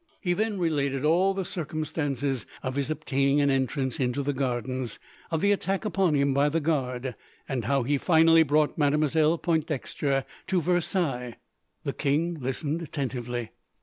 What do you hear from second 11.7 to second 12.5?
The king